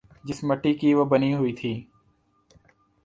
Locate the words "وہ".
0.93-1.05